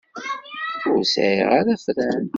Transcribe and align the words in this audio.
Ur 0.93 1.01
sɛiɣ 1.13 1.49
ara 1.59 1.71
afran. 1.75 2.25